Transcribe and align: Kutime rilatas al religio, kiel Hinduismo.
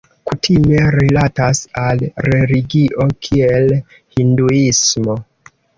Kutime 0.27 0.79
rilatas 0.95 1.61
al 1.83 2.03
religio, 2.31 3.09
kiel 3.29 3.73
Hinduismo. 4.19 5.23